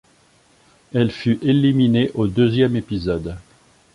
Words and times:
Elle 0.95 1.11
fut 1.11 1.37
éliminée 1.43 2.09
au 2.15 2.25
deuxième 2.25 2.75
épisode. 2.75 3.37